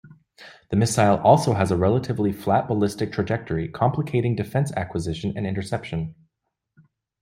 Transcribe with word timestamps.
The 0.71 0.75
missile 0.77 1.17
also 1.19 1.53
has 1.53 1.69
a 1.69 1.77
relatively 1.77 2.31
flat 2.33 2.67
ballistic 2.67 3.11
trajectory, 3.11 3.67
complicating 3.69 4.35
defense 4.35 4.71
acquisition 4.71 5.31
and 5.37 5.45
interception. 5.45 6.15